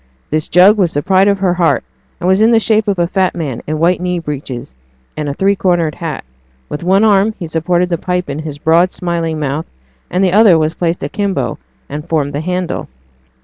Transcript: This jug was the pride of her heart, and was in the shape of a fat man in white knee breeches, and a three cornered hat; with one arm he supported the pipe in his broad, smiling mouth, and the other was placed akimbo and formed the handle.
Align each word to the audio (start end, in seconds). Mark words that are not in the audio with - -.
This 0.31 0.47
jug 0.47 0.79
was 0.79 0.95
the 0.95 1.03
pride 1.03 1.27
of 1.27 1.37
her 1.37 1.53
heart, 1.53 1.83
and 2.19 2.27
was 2.27 2.41
in 2.41 2.49
the 2.49 2.59
shape 2.59 2.87
of 2.87 2.97
a 2.97 3.05
fat 3.05 3.35
man 3.35 3.61
in 3.67 3.77
white 3.77 4.01
knee 4.01 4.17
breeches, 4.17 4.73
and 5.15 5.29
a 5.29 5.33
three 5.35 5.55
cornered 5.55 5.93
hat; 5.93 6.23
with 6.69 6.83
one 6.83 7.03
arm 7.03 7.35
he 7.37 7.45
supported 7.45 7.89
the 7.89 7.99
pipe 7.99 8.27
in 8.27 8.39
his 8.39 8.57
broad, 8.57 8.93
smiling 8.93 9.39
mouth, 9.39 9.67
and 10.09 10.23
the 10.25 10.33
other 10.33 10.57
was 10.57 10.73
placed 10.73 11.03
akimbo 11.03 11.59
and 11.87 12.09
formed 12.09 12.33
the 12.33 12.41
handle. 12.41 12.87